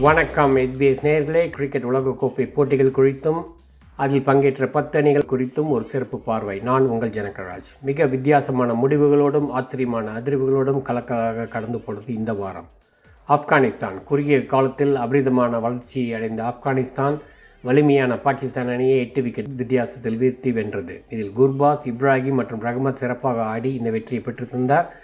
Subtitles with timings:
[0.00, 0.56] வணக்கம்.
[0.56, 3.44] எஸ்பிஎஸ் நேர்களே கிரிக்கெட் உலகக்கோப்பை போட்டிகள் குறித்தும்
[3.96, 6.60] அதில் பங்கேற்ற பத்து அணிகள் குறித்தும் ஒரு சிறப்பு பார்வை.
[6.60, 7.64] நான் உங்கள் ஜனகராஜ்.
[7.80, 12.68] மிக வித்தியாசமான முடிவுகளோடும் ஆச்சரியமான அதிர்வுகளோடும் கலக்கலாக கடந்து போனது இந்த வாரம்.
[13.28, 14.04] ஆப்கானிஸ்தான்.
[14.04, 17.18] குறுகிய காலத்தில் அபரிதமான வளர்ச்சி அடைந்த ஆப்கானிஸ்தான்
[17.62, 21.04] வலிமையான பாகிஸ்தான் அணியை எட்டு விக்கெட் வித்தியாசத்தில் வீழ்த்தி வென்றது.
[21.08, 25.00] இதில் குர்பாஸ் இப்ராஹிம் மற்றும் ரஹமத் சிறப்பாக ஆடி இந்த வெற்றியை பெற்று தந்தார்.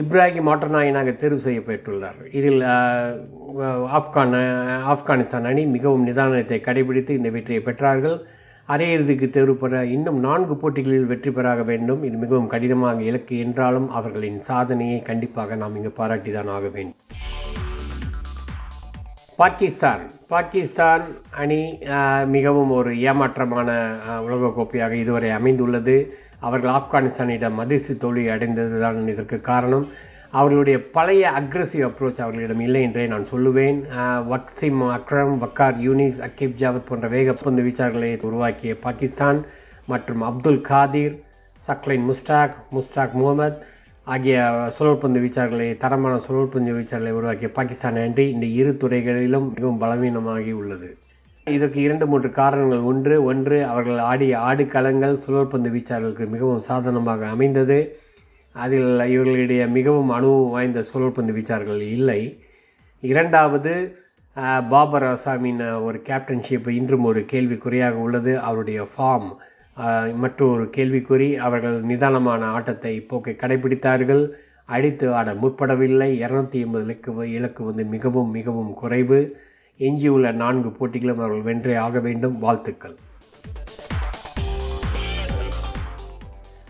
[0.00, 2.20] இப்ராஹிம் ஆட்டநாயனாக தேர்வு செய்யப்பட்டுள்ளார்.
[2.38, 2.60] இதில்
[3.98, 4.36] ஆப்கான்
[4.92, 8.16] ஆப்கானிஸ்தான் அணி மிகவும் நிதானத்தை கடைபிடித்து இந்த வெற்றியை பெற்றார்கள்.
[8.68, 12.02] அரையிறுதிக்கு தேர்வு பெற இன்னும் நான்கு போட்டிகளில் வெற்றி பெறாக வேண்டும்.
[12.08, 16.98] இது மிகவும் கடினமாக இலக்கு என்றாலும் அவர்களின் சாதனையை கண்டிப்பாக நாம் இங்கு பாராட்டிதான் ஆக வேண்டும்.
[19.38, 20.02] பாகிஸ்தான்.
[20.32, 21.04] பாகிஸ்தான்
[21.42, 21.60] அணி
[22.34, 23.70] மிகவும் ஒரு ஏமாற்றமான
[24.26, 25.96] உலகக்கோப்பையாக இதுவரை அமைந்துள்ளது.
[26.46, 29.86] அவர்கள் ஆப்கானிஸ்தானிடம் மதிசு தோல்வி அடைந்தது தான் இதற்கு காரணம்.
[30.40, 33.78] அவர்களுடைய பழைய அக்ரஸிவ் அப்ரோச் அவர்களிடம் இல்லை என்றே நான் சொல்லுவேன்.
[34.32, 39.40] வக்சிம் அக்ரம் வக்கார் யூனிஸ் அக்கிப் ஜாவத் போன்ற வேகப்பந்து வீச்சாளர்களை உருவாக்கிய பாகிஸ்தான்
[39.92, 41.14] மற்றும் அப்துல் காதிர்
[41.68, 43.56] சக்லைன் முஸ்டாக் முஸ்டாக் முகமது
[44.04, 44.36] ஆகிய
[44.78, 50.88] சுழற்பந்து வீச்சாளர்களை தரமான சுழற்பந்து வீச்சாளர்களை உருவாக்கிய பாகிஸ்தான் அன்றி இந்த இரு துறைகளிலும் மிகவும் பலவீனமாகி உள்ளது.
[51.46, 52.82] இதற்கு இரண்டு மூன்று காரணங்கள்.
[52.90, 57.78] ஒன்று ஒன்று அவர்கள் ஆடிய ஆடுகளங்கள் சுழற்பந்து வீச்சாளர்களுக்கு மிகவும் சாதனமாக அமைந்தது.
[58.54, 62.20] அதில் இவர்களிடையே மிகவும் அனுபவம் வாய்ந்த சுழற்பந்து வீச்சாளர்கள் இல்லை.
[63.02, 63.72] இரண்டாவது
[64.68, 68.32] பாபர் அசாமின் ஒரு கேப்டன்ஷிப் இன்றும் ஒரு கேள்விக்குறையாக உள்ளது.
[68.48, 69.30] அவருடைய ஃபார்ம்
[70.14, 74.30] மற்றொரு கேள்விக்குறி அவர்கள் நிதானமான ஆட்டத்தை போக்கை கடைபிடித்தார்கள்.
[74.64, 76.20] அடித்து ஆட முற்படவில்லை.
[76.20, 79.36] இருநூத்தி எண்பது இலக்கு இலக்கு வந்து மிகவும் மிகவும் குறைவு.
[79.78, 82.38] எஞ்சியுள்ள நான்கு போட்டிகளும் அவர்கள் வென்றே ஆக வேண்டும்.
[82.38, 82.96] வாழ்த்துக்கள்.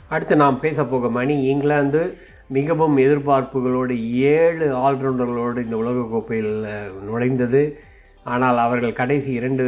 [0.08, 2.16] அடுத்து நாம் பேச போகும் அணி இங்கிலாந்து.
[2.48, 6.66] மிகவும் எதிர்பார்ப்புகளோடு ஏழு ஆல்ரவுண்டர்களோடு இந்த உலகக்கோப்பையில்
[7.04, 7.78] நுழைந்தது.
[8.24, 9.64] ஆனால் அவர்கள் கடைசி இரண்டு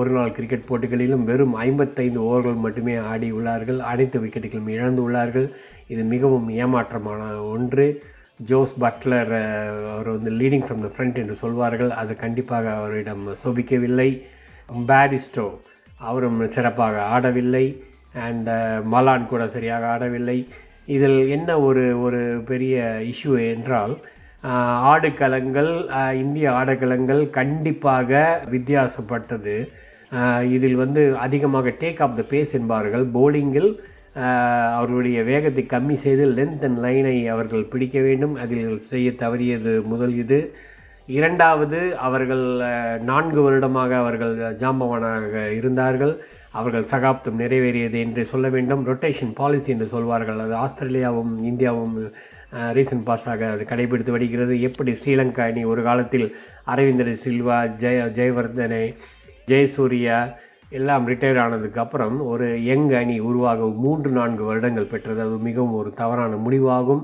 [0.00, 3.78] ஒரு நாள் கிரிக்கெட் போட்டிகளிலும் வெறும் ஐம்பத்தைந்து ஓவர்கள் மட்டுமே ஆடி உள்ளார்கள்.
[3.92, 5.46] அனைத்து விக்கெட்டுகளும் இழந்து உள்ளார்கள்.
[5.86, 7.22] இது மிகவும் ஏமாற்றமான
[7.54, 7.86] ஒன்று.
[8.50, 9.32] ஜோஸ் பட்லர்
[9.92, 11.90] அவர் வந்து லீடிங் ஃப்ரம் த ஃப்ரண்ட் என்று சொல்வார்கள்.
[12.02, 14.10] அது கண்டிப்பாக அவரிடம் சோபிக்கவில்லை.
[14.90, 15.46] பேரிஸ்டோ
[16.10, 17.66] அவரும் சிறப்பாக ஆடவில்லை.
[18.26, 18.48] அண்ட்
[18.94, 20.38] மலான் கூட சரியாக ஆடவில்லை.
[20.94, 22.76] இதில் என்ன ஒரு ஒரு பெரிய
[23.12, 23.94] இஷ்யூ என்றால்
[24.92, 25.72] ஆடுகளங்கள்
[26.22, 28.20] இந்திய ஆடுகளங்கள் கண்டிப்பாக
[28.50, 29.56] வித்தியாசப்பட்டது.
[30.56, 33.04] இதில் வந்து அதிகமாக டேக் ஆஃப் த பேஸ் என்பார்கள்.
[33.16, 33.70] போலிங்கில்
[34.76, 38.34] அவர்களுடைய வேகத்தை கம்மி செய்து லென்த் அண்ட் லைனை அவர்கள் பிடிக்க வேண்டும்.
[38.44, 40.40] அதில் செய்ய தவறியது முதல் இது.
[41.18, 42.44] இரண்டாவது அவர்கள்
[43.10, 46.14] நான்கு வருடமாக அவர்கள் ஜாம்பவானாக இருந்தார்கள்.
[46.58, 48.82] அவர்கள் சகாப்தம் நிறைவேறியது என்று சொல்ல வேண்டும்.
[48.86, 50.40] ரொட்டேஷன் பாலிசி என்று சொல்வார்கள்.
[50.44, 51.94] அது ஆஸ்திரேலியாவும் இந்தியாவும்
[52.76, 54.54] ரீசன்ட் பாஸாக அது கடைபிடித்து வருகிறது.
[54.68, 56.26] எப்படி ஸ்ரீலங்கா அணி ஒரு காலத்தில்
[56.72, 58.84] அரவிந்தர் சில்வா ஜெய ஜெயவர்தனை
[59.50, 60.18] ஜெயசூர்யா
[60.78, 65.20] எல்லாம் ரிட்டையர் ஆனதுக்கு அப்புறம் ஒரு யங் அணி உருவாக மூன்று நான்கு வருடங்கள் பெற்றது.
[65.26, 67.02] அது மிகவும் ஒரு தவறான முடிவாகும்.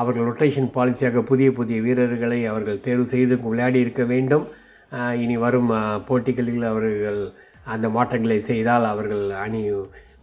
[0.00, 4.46] அவர்கள் ரொட்டேஷன் பாலிசியாக புதிய புதிய வீரர்களை அவர்கள் தேர்வு செய்து விளையாடி இருக்க வேண்டும்.
[5.24, 5.70] இனி வரும்
[6.08, 7.20] போட்டிகளில் அவர்கள்
[7.74, 9.62] அந்த மாற்றங்களை செய்தால் அவர்கள் அணி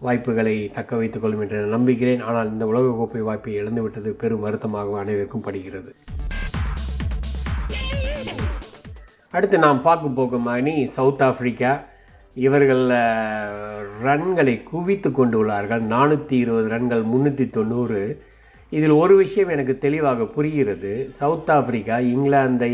[0.06, 5.92] வாய்ப்புகளை தக்க வைத்துக் கொள்ளும் என்று நம்புகிறேன் ஆனால் இந்த உலகக்கோப்பை வாய்ப்பை இழந்துவிட்டது பெரும் வருத்தமாக அனைவருக்கும் படுகிறது.
[9.32, 11.74] அடுத்து நாம் பார்க்க போகும் அணி சவுத் ஆப்பிரிக்கா.
[12.34, 12.84] இவர்கள்
[14.08, 18.02] ரன்களை குவித்து கொண்டு உள்ளார்கள் நானூற்றி இருபது ரன்கள் முன்னூத்தி தொண்ணூறு.
[18.70, 20.92] இதில் ஒரு விஷயம் எனக்கு தெளிவாக புரிகிறது.
[21.22, 22.74] சவுத் ஆப்பிரிக்கா இங்கிலாந்தை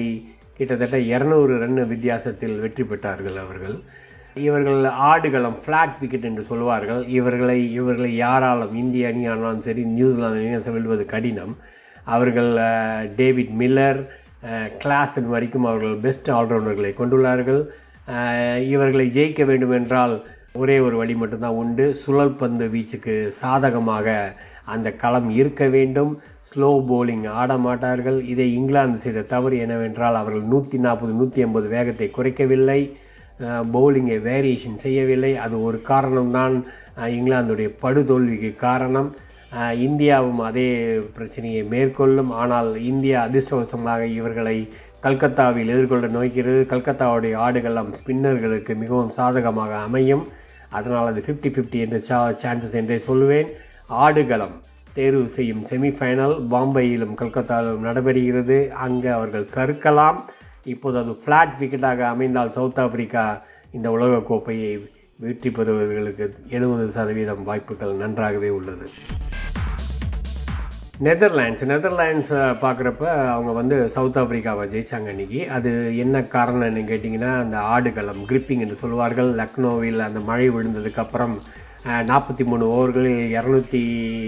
[0.57, 3.77] கிட்டத்தட்ட இரநூறு ரன் வித்தியாசத்தில் வெற்றி பெற்றார்கள் அவர்கள்.
[4.45, 7.01] இவர்கள் ஆடுகளம் ஃப்ளாட் விக்கெட் என்று சொல்வார்கள்.
[7.17, 11.53] இவர்களை இவர்களை யாராலும் இந்திய அணி ஆனாலும் சரி நியூசிலாந்து அணியை வெல்வது கடினம்.
[12.15, 12.51] அவர்கள்
[13.19, 13.99] டேவிட் மில்லர்
[14.81, 17.61] கிளாசன் வரைக்கும் அவர்கள் பெஸ்ட் ஆல்ரவுண்டர்களை கொண்டுள்ளார்கள்.
[18.73, 20.15] இவர்களை ஜெயிக்க வேண்டும் என்றால்
[20.61, 21.85] ஒரே ஒரு வழி மட்டும்தான் உண்டு.
[22.01, 24.07] சுழல் பந்து வீச்சுக்கு சாதகமாக
[24.73, 26.13] அந்த களம் இருக்க வேண்டும்.
[26.49, 28.19] ஸ்லோ போலிங் ஆட மாட்டார்கள்.
[28.33, 32.79] இதை இங்கிலாந்து செய்த தவறு என்னவென்றால் அவர்கள் நூற்றி நாற்பது நூற்றி ஐம்பது வேகத்தை குறைக்கவில்லை.
[33.73, 35.31] பவுலிங்கை வேரியேஷன் செய்யவில்லை.
[35.45, 36.55] அது ஒரு காரணம்தான்
[37.17, 39.09] இங்கிலாந்துடைய படுதோல்விக்கு காரணம்.
[39.87, 40.69] இந்தியாவும் அதே
[41.17, 42.31] பிரச்சனையை மேற்கொள்ளும்.
[42.41, 44.57] ஆனால் இந்தியா அதிர்ஷ்டவசமாக இவர்களை
[45.05, 50.23] கல்கத்தாவில் எதிர்கொள்ள நோக்கிறது கல்கத்தாவுடைய ஆடுகளம் ஸ்பின்னர்களுக்கு மிகவும் சாதகமாக அமையும்.
[50.77, 53.51] அதனால் அது ஃபிஃப்டி ஃபிஃப்டி என்ற சா சான்சஸ் என்றே சொல்லுவேன்
[54.05, 54.55] ஆடுகளம்
[54.97, 58.57] தேர்வு செய்யும் செமிஃபைனல் பாம்பேயிலும் கல்கத்தாவிலும் நடைபெறுகிறது.
[58.85, 60.19] அங்கு அவர்கள் சறுக்கலாம்.
[60.73, 63.23] இப்போது அது ஃப்ளாட் விக்கெட்டாக அமைந்தால் சவுத் ஆப்பிரிக்கா
[63.71, 64.71] இந்த உலகக்கோப்பையை
[65.19, 68.87] வெற்றி பெறுவதற்கு எழுபது சதவீதம் வாய்ப்புகள் நன்றாகவே உள்ளது.
[71.05, 72.31] நெதர்லாண்ட்ஸ் நெதர்லாண்ட்ஸ்
[72.61, 73.03] பார்க்குறப்ப
[73.33, 79.29] அவங்க வந்து சவுத் ஆப்பிரிக்காவை ஜெயிச்சாங்க இன்னைக்கு அது என்ன காரணம்னு கேட்டிங்கன்னா அந்த ஆடுகளம் கிரிப்பிங் என்று சொல்வார்கள்
[79.35, 81.35] லக்னோவில் அந்த மழை விழுந்ததுக்கப்புறம்
[82.11, 83.81] நாற்பத்தி மூணு ஓவர்களில் இரநூத்தி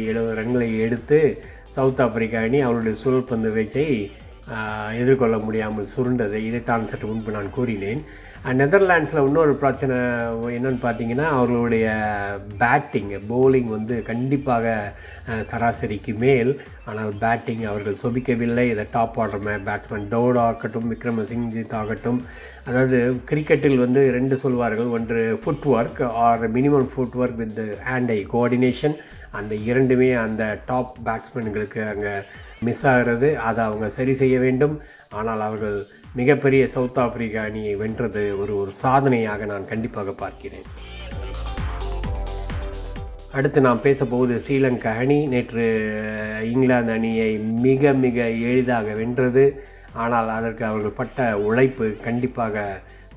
[0.06, 1.20] எழுபது ரன்களை எடுத்து
[1.72, 3.88] சவுத் ஆப்பிரிக்கா அணி அவருடைய சுழற்பந்து வீச்சை
[5.02, 8.02] எதிர்கொள்ள முடியாமல் சுருண்டது இதைத்தான் சற்று முன்பு நான் கூறினேன்.
[8.60, 9.96] நெதர்லாண்ட்ஸில் இன்னொரு பிரச்சனை
[10.56, 11.88] என்னன்னு பார்த்தீங்கன்னா அவர்களுடைய
[12.62, 14.94] பேட்டிங் போலிங் வந்து கண்டிப்பாக
[15.50, 16.52] சராசரிக்கு மேல்.
[16.86, 18.66] ஆனால் பேட்டிங் அவர்கள் சொபிக்கவில்லை.
[18.74, 22.22] இதை டாப் ஆர்டர் பேட்ஸ்மேன் டோட் ஆகட்டும் விக்ரமசிங்ஜித் ஆகட்டும்.
[22.68, 23.00] அதாவது
[23.32, 24.92] கிரிக்கெட்டில் வந்து ரெண்டு சொல்வார்கள்.
[24.98, 25.22] ஒன்று
[25.76, 26.90] footwork or minimum
[27.22, 28.98] footwork with hand eye coordination
[29.40, 32.14] அந்த இரண்டுமே அந்த டாப் பேட்ஸ்மேன்களுக்கு அங்கே
[32.68, 34.76] மிஸ் ஆகிறது அதை அவங்க சரி செய்ய வேண்டும்.
[35.20, 35.78] ஆனால் அவர்கள்
[36.20, 40.68] மிகப்பெரிய சவுத் ஆப்பிரிக்கா அணியை வென்றது ஒரு ஒரு சாதனையாக நான் கண்டிப்பாக பார்க்கிறேன்.
[43.38, 45.18] அடுத்து நாம் பேச போவது ஸ்ரீலங்கா அணி.
[45.34, 45.66] நேற்று
[46.52, 47.32] இங்கிலாந்து அணியை
[47.66, 48.18] மிக மிக
[48.52, 49.44] எளிதாக வென்றது.
[50.04, 52.64] ஆனால் அதற்கு அவர்கள் பட்ட உழைப்பு கண்டிப்பாக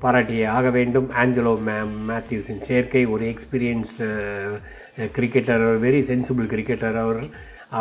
[0.03, 1.07] பாராட்டியே ஆக வேண்டும்.
[1.21, 4.07] ஆஞ்சலோ மேம் மேத்யூஸின் சேர்க்கை ஒரு experienced
[5.17, 7.21] cricketer very sensible cricketer அவர்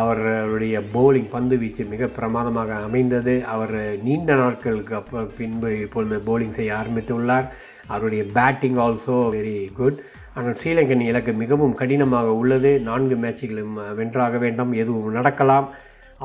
[0.00, 3.34] அவருடைய போலிங் பந்து வீச்சு மிக பிரமாதமாக அமைந்தது.
[3.54, 7.46] அவர் நீண்ட நாட்களுக்கு அப்போ பின்பு இப்பொழுது போலிங் செய்ய ஆரம்பித்துள்ளார்.
[7.92, 9.98] அவருடைய பேட்டிங் ஆல்சோ வெரி குட்
[10.36, 12.72] ஆனால் ஸ்ரீலங்கன் இலக்கு மிகவும் கடினமாக உள்ளது.
[12.88, 14.72] நான்கு மேட்சுகளும் வென்றாக வேண்டும்.
[14.82, 15.66] எதுவும் நடக்கலாம்.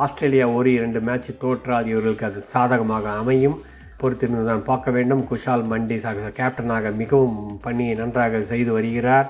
[0.03, 3.57] ஆஸ்திரேலியா ஒரு இரண்டு மேட்ச் தோற்றால் இவர்களுக்கு அது சாதகமாக அமையும்.
[4.01, 5.23] பொறுத்திருந்து தான் பார்க்க வேண்டும்.
[5.29, 6.09] குஷால் மண்டிஸ்
[6.39, 9.29] கேப்டனாக மிகவும் பணியை நன்றாக செய்து வருகிறார்.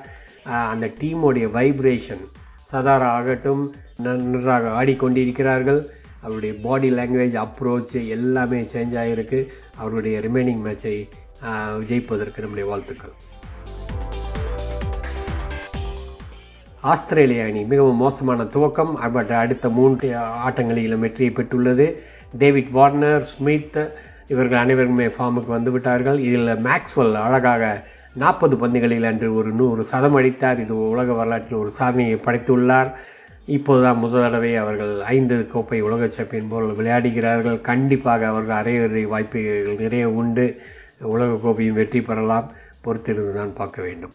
[0.74, 2.26] அந்த டீமுடைய வைப்ரேஷன்
[2.72, 5.82] சதாரா ஆகட்டும் நன்றாக ஆடிக்கொண்டிருக்கிறார்கள்.
[6.22, 9.40] அவருடைய பாடி லாங்குவேஜ் அப்ரோச் எல்லாமே சேஞ்ச் ஆகிருக்கு
[9.78, 10.96] அவருடைய ரிமைனிங் மேட்சை
[11.90, 13.14] ஜெயிப்பதற்கு நம்முடைய வாழ்த்துக்கள்.
[16.82, 19.12] ஆஸ்திரேலிய அணி மிகவும் மோசமான துவக்கம்.
[19.12, 20.10] பட் அடுத்த மூன்று
[20.48, 21.88] ஆட்டங்களிலும் வெற்றியை பெற்றுள்ளது.
[22.38, 23.80] டேவிட் வார்னர் ஸ்மித்
[24.28, 30.60] இவர்கள் அனைவருமே ஃபார்முக்கு வந்து விட்டார்கள் இதில் மேக்ஸ்வெல் அழகாக நாற்பது பந்துகளில் அன்று ஒரு நூறு சதம் அடித்தார்.
[30.60, 32.92] இது உலக வரலாற்றில் ஒரு சாதனையை படைத்துள்ளார்.
[33.46, 37.62] இப்போதுதான் முதல் தடவை அவர்கள் ஐந்து கோப்பை உலக சாம்பியன் போல் விளையாடுகிறார்கள்.
[37.62, 40.58] கண்டிப்பாக அவர்கள் அரையிறுதி வாய்ப்புகள் நிறைய உண்டு.
[41.02, 42.52] உலக கோப்பையும் வெற்றி பெறலாம்.
[42.86, 44.14] பொறுத்திருந்து தான் பார்க்க வேண்டும்.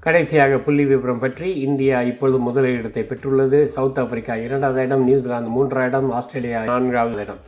[0.00, 3.64] கடைசியாக புள்ளி விவரம் பற்றி இந்தியா இப்பொழுது முதலிடத்தை பெற்றுள்ளது.
[3.64, 7.38] சவுத் ஆப்பிரிக்கா இரண்டாவது இடம் நியூசிலாந்து மூன்றாம் இடம் ஆஸ்திரேலியா நான்காவது இடம்.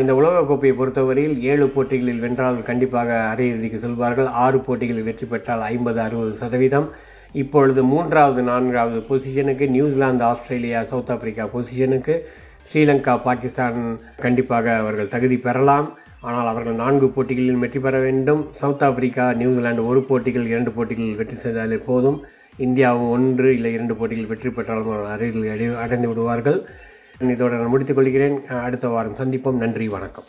[0.00, 4.28] இந்த உலகக்கோப்பையை பொறுத்தவரையில் ஏழு போட்டிகளில் வென்றால் கண்டிப்பாக அரையிறுதிக்கு செல்வார்கள்.
[4.44, 6.86] ஆறு போட்டிகளில் வெற்றி பெற்றால் ஐம்பது அறுபது சதவீதம்.
[7.42, 12.16] இப்பொழுது மூன்றாவது நான்காவது பொசிஷனுக்கு நியூசிலாந்து ஆஸ்திரேலியா சவுத் ஆப்பிரிக்கா பொசிஷனுக்கு
[12.70, 13.78] ஸ்ரீலங்கா பாகிஸ்தான்
[14.24, 15.88] கண்டிப்பாக அவர்கள் தகுதி பெறலாம்.
[16.28, 18.42] ஆனால் அவர்கள் நான்கு போட்டிகளில் வெற்றி பெற வேண்டும்.
[18.60, 22.20] சவுத் ஆப்பிரிக்கா நியூசிலாந்து ஒரு போட்டிகள் இரண்டு போட்டிகளில் வெற்றி செய்தாலே போதும்.
[22.66, 26.60] இந்தியாவும் ஒன்று இல்லை இரண்டு போட்டிகளில் வெற்றி பெற்றாலும் அருகில் அடைந்து விடுவார்கள்.
[27.20, 28.46] இதோடு நான் முடித்துக் கொள்கிறேன்.
[28.46, 29.56] அடுத்த வாரம் சந்திப்போம்.
[29.56, 30.24] நன்றி வணக்கம்.